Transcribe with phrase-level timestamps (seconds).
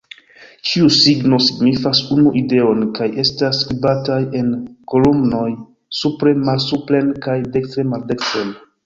[0.67, 4.49] Ĉiu signo signifas unu ideon kaj estas skribataj en
[4.95, 5.43] kolumnoj,
[5.99, 8.51] supre-malsupren kaj dekste-maldekstren.